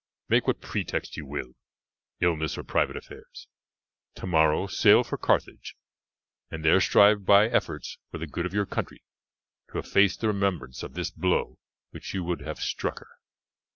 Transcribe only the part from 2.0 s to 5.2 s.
illness or private affairs. Tomorrow sail for